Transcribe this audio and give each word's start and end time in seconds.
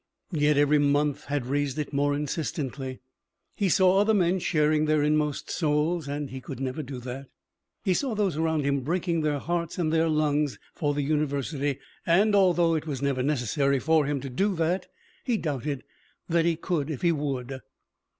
Yet 0.31 0.57
every 0.57 0.79
month 0.79 1.25
had 1.25 1.45
raised 1.45 1.77
it 1.77 1.93
more 1.93 2.15
insistently. 2.15 3.01
He 3.55 3.69
saw 3.69 3.99
other 3.99 4.15
men 4.15 4.39
sharing 4.39 4.85
their 4.85 5.03
inmost 5.03 5.51
souls 5.51 6.07
and 6.07 6.31
he 6.31 6.41
could 6.41 6.59
never 6.59 6.81
do 6.81 6.97
that. 7.01 7.27
He 7.83 7.93
saw 7.93 8.15
those 8.15 8.35
around 8.35 8.63
him 8.65 8.79
breaking 8.79 9.21
their 9.21 9.37
hearts 9.37 9.77
and 9.77 9.93
their 9.93 10.09
lungs 10.09 10.57
for 10.73 10.95
the 10.95 11.03
university, 11.03 11.77
and, 12.03 12.33
although 12.33 12.73
it 12.73 12.87
was 12.87 13.03
never 13.03 13.21
necessary 13.21 13.77
for 13.77 14.07
him 14.07 14.19
to 14.21 14.29
do 14.31 14.55
that, 14.55 14.87
he 15.23 15.37
doubted 15.37 15.83
that 16.27 16.45
he 16.45 16.55
could 16.55 16.89
if 16.89 17.03
he 17.03 17.11
would. 17.11 17.61